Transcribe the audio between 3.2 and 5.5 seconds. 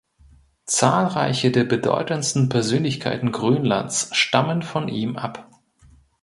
Grönlands stammen von ihm ab.